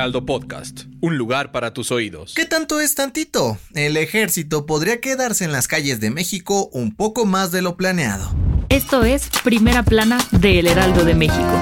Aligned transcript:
Heraldo 0.00 0.24
Podcast, 0.24 0.84
un 1.02 1.18
lugar 1.18 1.52
para 1.52 1.74
tus 1.74 1.92
oídos. 1.92 2.32
¿Qué 2.34 2.46
tanto 2.46 2.80
es 2.80 2.94
tantito? 2.94 3.58
El 3.74 3.98
ejército 3.98 4.64
podría 4.64 4.98
quedarse 4.98 5.44
en 5.44 5.52
las 5.52 5.68
calles 5.68 6.00
de 6.00 6.08
México 6.08 6.70
un 6.72 6.96
poco 6.96 7.26
más 7.26 7.52
de 7.52 7.60
lo 7.60 7.76
planeado. 7.76 8.34
Esto 8.70 9.04
es 9.04 9.28
Primera 9.44 9.82
Plana 9.82 10.16
de 10.30 10.58
El 10.58 10.68
Heraldo 10.68 11.04
de 11.04 11.14
México. 11.14 11.60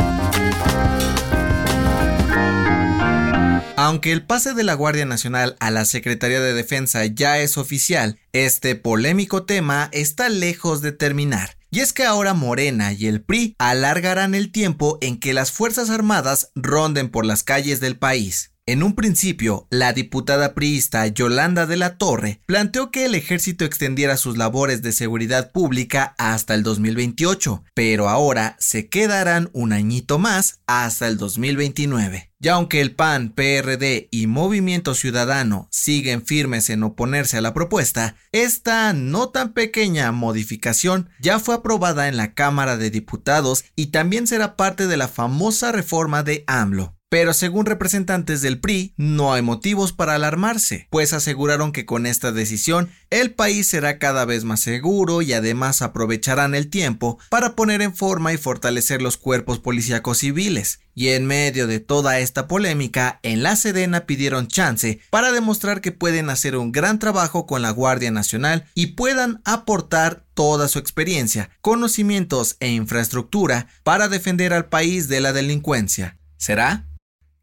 Aunque 3.76 4.12
el 4.12 4.24
pase 4.24 4.54
de 4.54 4.62
la 4.62 4.74
Guardia 4.74 5.04
Nacional 5.04 5.56
a 5.58 5.72
la 5.72 5.84
Secretaría 5.84 6.40
de 6.40 6.54
Defensa 6.54 7.04
ya 7.06 7.40
es 7.40 7.58
oficial, 7.58 8.20
este 8.32 8.76
polémico 8.76 9.46
tema 9.46 9.88
está 9.90 10.28
lejos 10.28 10.80
de 10.80 10.92
terminar. 10.92 11.57
Y 11.70 11.80
es 11.80 11.92
que 11.92 12.04
ahora 12.04 12.32
Morena 12.32 12.92
y 12.94 13.06
el 13.06 13.22
PRI 13.22 13.54
alargarán 13.58 14.34
el 14.34 14.50
tiempo 14.52 14.96
en 15.02 15.20
que 15.20 15.34
las 15.34 15.52
Fuerzas 15.52 15.90
Armadas 15.90 16.50
ronden 16.54 17.10
por 17.10 17.26
las 17.26 17.42
calles 17.42 17.80
del 17.80 17.98
país. 17.98 18.54
En 18.68 18.82
un 18.82 18.94
principio, 18.94 19.66
la 19.70 19.94
diputada 19.94 20.54
priista 20.54 21.06
Yolanda 21.06 21.64
de 21.64 21.78
la 21.78 21.96
Torre 21.96 22.42
planteó 22.44 22.90
que 22.90 23.06
el 23.06 23.14
ejército 23.14 23.64
extendiera 23.64 24.18
sus 24.18 24.36
labores 24.36 24.82
de 24.82 24.92
seguridad 24.92 25.52
pública 25.52 26.14
hasta 26.18 26.52
el 26.52 26.62
2028, 26.64 27.64
pero 27.72 28.10
ahora 28.10 28.56
se 28.60 28.90
quedarán 28.90 29.48
un 29.54 29.72
añito 29.72 30.18
más 30.18 30.60
hasta 30.66 31.08
el 31.08 31.16
2029. 31.16 32.30
Y 32.40 32.48
aunque 32.48 32.82
el 32.82 32.94
PAN, 32.94 33.30
PRD 33.30 34.08
y 34.10 34.26
Movimiento 34.26 34.94
Ciudadano 34.94 35.66
siguen 35.70 36.26
firmes 36.26 36.68
en 36.68 36.82
oponerse 36.82 37.38
a 37.38 37.40
la 37.40 37.54
propuesta, 37.54 38.16
esta 38.32 38.92
no 38.92 39.30
tan 39.30 39.54
pequeña 39.54 40.12
modificación 40.12 41.08
ya 41.20 41.40
fue 41.40 41.54
aprobada 41.54 42.06
en 42.06 42.18
la 42.18 42.34
Cámara 42.34 42.76
de 42.76 42.90
Diputados 42.90 43.64
y 43.76 43.86
también 43.86 44.26
será 44.26 44.56
parte 44.56 44.86
de 44.88 44.98
la 44.98 45.08
famosa 45.08 45.72
reforma 45.72 46.22
de 46.22 46.44
AMLO. 46.46 46.97
Pero 47.10 47.32
según 47.32 47.64
representantes 47.64 48.42
del 48.42 48.60
PRI, 48.60 48.92
no 48.98 49.32
hay 49.32 49.40
motivos 49.40 49.94
para 49.94 50.14
alarmarse, 50.14 50.88
pues 50.90 51.14
aseguraron 51.14 51.72
que 51.72 51.86
con 51.86 52.04
esta 52.04 52.32
decisión 52.32 52.90
el 53.08 53.32
país 53.32 53.66
será 53.66 53.98
cada 53.98 54.26
vez 54.26 54.44
más 54.44 54.60
seguro 54.60 55.22
y 55.22 55.32
además 55.32 55.80
aprovecharán 55.80 56.54
el 56.54 56.68
tiempo 56.68 57.18
para 57.30 57.56
poner 57.56 57.80
en 57.80 57.96
forma 57.96 58.34
y 58.34 58.36
fortalecer 58.36 59.00
los 59.00 59.16
cuerpos 59.16 59.58
policíacos 59.58 60.18
civiles. 60.18 60.80
Y 60.94 61.08
en 61.08 61.24
medio 61.24 61.66
de 61.66 61.80
toda 61.80 62.18
esta 62.18 62.46
polémica, 62.46 63.20
en 63.22 63.42
la 63.42 63.56
Sedena 63.56 64.04
pidieron 64.04 64.46
chance 64.46 65.00
para 65.08 65.32
demostrar 65.32 65.80
que 65.80 65.92
pueden 65.92 66.28
hacer 66.28 66.56
un 66.56 66.72
gran 66.72 66.98
trabajo 66.98 67.46
con 67.46 67.62
la 67.62 67.70
Guardia 67.70 68.10
Nacional 68.10 68.66
y 68.74 68.88
puedan 68.88 69.40
aportar 69.46 70.26
toda 70.34 70.68
su 70.68 70.78
experiencia, 70.78 71.48
conocimientos 71.62 72.56
e 72.60 72.68
infraestructura 72.68 73.68
para 73.82 74.08
defender 74.08 74.52
al 74.52 74.66
país 74.66 75.08
de 75.08 75.20
la 75.20 75.32
delincuencia. 75.32 76.18
¿Será? 76.36 76.84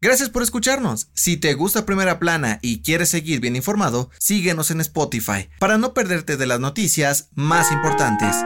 Gracias 0.00 0.28
por 0.28 0.42
escucharnos. 0.42 1.08
Si 1.14 1.38
te 1.38 1.54
gusta 1.54 1.86
Primera 1.86 2.18
Plana 2.18 2.58
y 2.60 2.82
quieres 2.82 3.08
seguir 3.08 3.40
bien 3.40 3.56
informado, 3.56 4.10
síguenos 4.18 4.70
en 4.70 4.80
Spotify 4.80 5.48
para 5.58 5.78
no 5.78 5.94
perderte 5.94 6.36
de 6.36 6.46
las 6.46 6.60
noticias 6.60 7.30
más 7.34 7.72
importantes. 7.72 8.36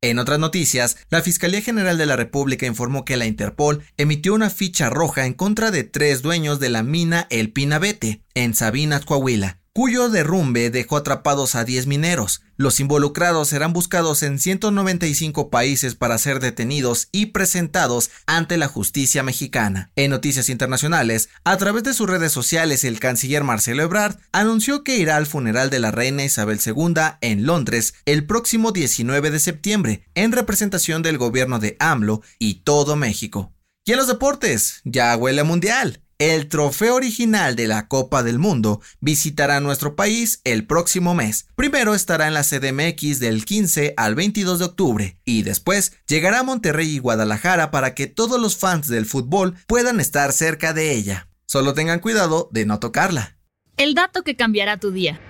En 0.02 0.20
otras 0.20 0.38
noticias, 0.38 0.98
la 1.10 1.24
Fiscalía 1.24 1.64
General 1.64 1.98
de 1.98 2.06
la 2.06 2.16
República 2.16 2.68
informó 2.68 3.04
que 3.04 3.18
la 3.18 3.26
Interpol 3.26 3.84
emitió 3.98 4.36
una 4.36 4.52
ficha 4.52 4.92
roja 4.92 5.26
en 5.26 5.34
contra 5.34 5.72
de 5.72 5.84
tres 5.84 6.22
dueños 6.22 6.60
de 6.60 6.70
la 6.70 6.84
mina 6.84 7.26
El 7.32 7.52
Pinabete, 7.52 8.22
en 8.36 8.54
Sabinas, 8.54 9.06
Coahuila, 9.06 9.60
cuyo 9.78 10.10
derrumbe 10.10 10.72
dejó 10.72 10.98
atrapados 10.98 11.54
a 11.54 11.64
10 11.64 11.86
mineros. 11.86 12.42
Los 12.56 12.80
involucrados 12.80 13.50
serán 13.50 13.74
buscados 13.74 14.24
en 14.24 14.40
195 14.40 15.52
países 15.52 15.94
para 15.94 16.18
ser 16.18 16.40
detenidos 16.40 17.10
y 17.12 17.28
presentados 17.28 18.10
ante 18.26 18.58
la 18.58 18.70
justicia 18.70 19.22
mexicana. 19.22 19.92
En 19.96 20.10
noticias 20.10 20.50
internacionales, 20.50 21.30
a 21.44 21.58
través 21.58 21.84
de 21.84 21.94
sus 21.94 22.10
redes 22.10 22.32
sociales, 22.32 22.84
el 22.86 23.00
canciller 23.00 23.44
Marcelo 23.44 23.84
Ebrard 23.84 24.18
anunció 24.32 24.84
que 24.84 24.98
irá 24.98 25.16
al 25.16 25.28
funeral 25.28 25.70
de 25.70 25.78
la 25.78 25.92
reina 25.92 26.24
Isabel 26.24 26.60
II 26.66 26.96
en 27.22 27.46
Londres 27.46 27.94
el 28.06 28.26
próximo 28.26 28.72
19 28.72 29.30
de 29.30 29.40
septiembre, 29.40 30.08
en 30.16 30.32
representación 30.32 31.04
del 31.04 31.20
gobierno 31.20 31.60
de 31.60 31.78
AMLO 31.80 32.24
y 32.40 32.62
todo 32.62 32.96
México. 32.96 33.54
Y 33.86 33.92
en 33.92 33.98
los 33.98 34.08
deportes, 34.08 34.82
ya 34.86 35.16
huele 35.16 35.44
mundial. 35.44 36.02
El 36.20 36.48
trofeo 36.48 36.96
original 36.96 37.56
de 37.56 37.68
la 37.68 37.88
Copa 37.88 38.24
del 38.24 38.40
Mundo 38.40 38.82
visitará 39.00 39.60
nuestro 39.60 39.96
país 39.96 40.42
el 40.46 40.66
próximo 40.66 41.14
mes. 41.14 41.48
Primero 41.56 41.94
estará 41.94 42.26
en 42.26 42.34
la 42.34 42.42
CDMX 42.42 43.20
del 43.20 43.46
15 43.46 43.94
al 43.98 44.16
22 44.16 44.58
de 44.58 44.66
octubre 44.66 45.20
y 45.26 45.44
después 45.44 45.94
llegará 46.08 46.40
a 46.40 46.44
Monterrey 46.44 46.96
y 46.96 46.98
Guadalajara 46.98 47.70
para 47.70 47.94
que 47.94 48.08
todos 48.08 48.42
los 48.42 48.58
fans 48.58 48.88
del 48.88 49.06
fútbol 49.06 49.54
puedan 49.68 50.00
estar 50.00 50.34
cerca 50.34 50.74
de 50.74 50.94
ella. 50.94 51.30
Solo 51.46 51.76
tengan 51.76 52.00
cuidado 52.00 52.50
de 52.52 52.66
no 52.66 52.80
tocarla. 52.80 53.38
El 53.78 53.94
dato 53.94 54.24
que 54.24 54.36
cambiará 54.36 54.78
tu 54.78 54.90
día. 54.90 55.22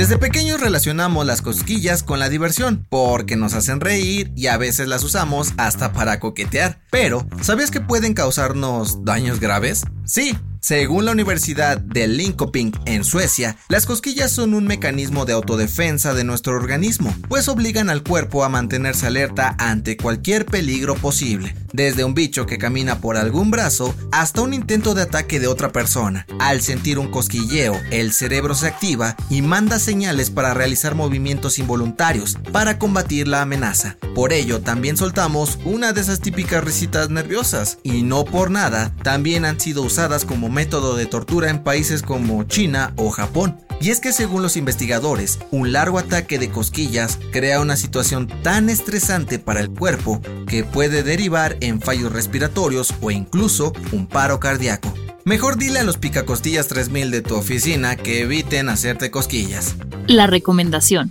Desde 0.00 0.16
pequeños 0.16 0.62
relacionamos 0.62 1.26
las 1.26 1.42
cosquillas 1.42 2.02
con 2.02 2.18
la 2.18 2.30
diversión, 2.30 2.86
porque 2.88 3.36
nos 3.36 3.52
hacen 3.52 3.82
reír 3.82 4.32
y 4.34 4.46
a 4.46 4.56
veces 4.56 4.88
las 4.88 5.04
usamos 5.04 5.52
hasta 5.58 5.92
para 5.92 6.18
coquetear. 6.20 6.80
Pero, 6.90 7.28
¿sabías 7.42 7.70
que 7.70 7.82
pueden 7.82 8.14
causarnos 8.14 9.04
daños 9.04 9.40
graves? 9.40 9.84
Sí, 10.06 10.38
Según 10.60 11.06
la 11.06 11.12
Universidad 11.12 11.78
de 11.78 12.06
Linköping 12.06 12.72
en 12.84 13.02
Suecia, 13.02 13.56
las 13.68 13.86
cosquillas 13.86 14.30
son 14.30 14.52
un 14.52 14.66
mecanismo 14.66 15.24
de 15.24 15.32
autodefensa 15.32 16.12
de 16.12 16.22
nuestro 16.22 16.54
organismo, 16.54 17.16
pues 17.30 17.48
obligan 17.48 17.88
al 17.88 18.02
cuerpo 18.02 18.44
a 18.44 18.50
mantenerse 18.50 19.06
alerta 19.06 19.56
ante 19.58 19.96
cualquier 19.96 20.44
peligro 20.44 20.96
posible, 20.96 21.56
desde 21.72 22.04
un 22.04 22.12
bicho 22.12 22.44
que 22.44 22.58
camina 22.58 23.00
por 23.00 23.16
algún 23.16 23.50
brazo 23.50 23.94
hasta 24.12 24.42
un 24.42 24.52
intento 24.52 24.94
de 24.94 25.00
ataque 25.02 25.40
de 25.40 25.46
otra 25.46 25.72
persona. 25.72 26.26
Al 26.38 26.60
sentir 26.60 26.98
un 26.98 27.10
cosquilleo, 27.10 27.80
el 27.90 28.12
cerebro 28.12 28.54
se 28.54 28.66
activa 28.66 29.16
y 29.30 29.40
manda 29.40 29.78
señales 29.78 30.28
para 30.28 30.52
realizar 30.52 30.94
movimientos 30.94 31.58
involuntarios 31.58 32.36
para 32.52 32.78
combatir 32.78 33.28
la 33.28 33.40
amenaza. 33.40 33.96
Por 34.14 34.34
ello, 34.34 34.60
también 34.60 34.98
soltamos 34.98 35.58
una 35.64 35.94
de 35.94 36.02
esas 36.02 36.20
típicas 36.20 36.62
risitas 36.62 37.08
nerviosas, 37.08 37.78
y 37.82 38.02
no 38.02 38.26
por 38.26 38.50
nada, 38.50 38.94
también 39.02 39.46
han 39.46 39.58
sido 39.58 39.82
usadas 39.82 40.26
como 40.26 40.49
método 40.50 40.96
de 40.96 41.06
tortura 41.06 41.50
en 41.50 41.62
países 41.62 42.02
como 42.02 42.44
China 42.44 42.92
o 42.96 43.10
Japón. 43.10 43.58
Y 43.80 43.90
es 43.90 44.00
que 44.00 44.12
según 44.12 44.42
los 44.42 44.56
investigadores, 44.56 45.38
un 45.50 45.72
largo 45.72 45.98
ataque 45.98 46.38
de 46.38 46.50
cosquillas 46.50 47.18
crea 47.32 47.60
una 47.60 47.76
situación 47.76 48.28
tan 48.42 48.68
estresante 48.68 49.38
para 49.38 49.60
el 49.60 49.70
cuerpo 49.70 50.20
que 50.46 50.64
puede 50.64 51.02
derivar 51.02 51.56
en 51.60 51.80
fallos 51.80 52.12
respiratorios 52.12 52.92
o 53.00 53.10
incluso 53.10 53.72
un 53.92 54.06
paro 54.06 54.38
cardíaco. 54.38 54.92
Mejor 55.24 55.56
dile 55.56 55.78
a 55.78 55.84
los 55.84 55.96
picacostillas 55.96 56.68
3000 56.68 57.10
de 57.10 57.22
tu 57.22 57.36
oficina 57.36 57.96
que 57.96 58.22
eviten 58.22 58.68
hacerte 58.68 59.10
cosquillas. 59.10 59.76
La 60.06 60.26
recomendación. 60.26 61.10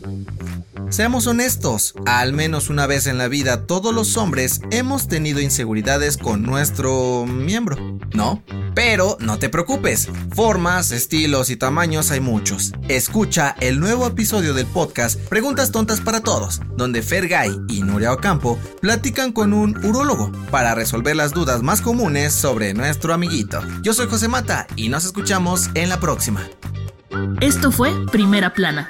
Seamos 0.90 1.28
honestos, 1.28 1.94
al 2.08 2.34
menos 2.34 2.70
una 2.72 2.88
vez 2.88 3.06
en 3.06 3.20
la 3.20 3.28
vida 3.28 3.68
todos 3.68 3.94
los 3.94 4.18
hombres 4.18 4.62
hemos 4.72 5.08
tenido 5.08 5.40
inseguridades 5.40 6.18
con 6.18 6.42
nuestro 6.42 7.28
miembro, 7.28 8.00
¿no? 8.14 8.42
Pero 8.80 9.18
no 9.20 9.38
te 9.40 9.50
preocupes, 9.50 10.08
formas, 10.34 10.92
estilos 10.92 11.50
y 11.50 11.58
tamaños 11.58 12.12
hay 12.12 12.22
muchos. 12.22 12.72
Escucha 12.88 13.54
el 13.60 13.82
nuevo 13.82 14.08
episodio 14.08 14.54
del 14.54 14.68
podcast 14.68 15.20
Preguntas 15.28 15.74
Tontas 15.74 16.00
para 16.00 16.22
Todos, 16.22 16.62
donde 16.78 17.02
Fergay 17.02 17.52
y 17.68 17.82
Nuria 17.82 18.14
Ocampo 18.14 18.58
platican 18.80 19.34
con 19.34 19.52
un 19.52 19.76
urólogo 19.86 20.32
para 20.50 20.76
resolver 20.76 21.18
las 21.18 21.34
dudas 21.34 21.62
más 21.62 21.82
comunes 21.82 22.32
sobre 22.32 22.74
nuestro 22.74 23.14
amiguito. 23.14 23.62
Yo 23.84 23.94
soy 23.94 24.08
José 24.08 24.30
Mata 24.30 24.66
y 24.78 24.88
nos 24.88 25.04
escuchamos 25.04 25.70
en 25.74 25.90
la 25.90 26.00
próxima. 26.00 26.48
Esto 27.42 27.74
fue 27.74 27.92
Primera 28.14 28.54
Plana, 28.54 28.90